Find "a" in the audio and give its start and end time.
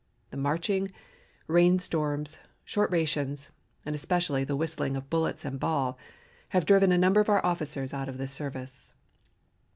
6.91-6.97